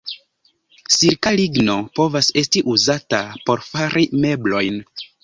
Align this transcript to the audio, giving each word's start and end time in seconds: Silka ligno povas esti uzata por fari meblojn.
Silka 0.93 1.33
ligno 1.35 1.75
povas 1.99 2.29
esti 2.43 2.63
uzata 2.77 3.21
por 3.51 3.63
fari 3.69 4.07
meblojn. 4.25 4.81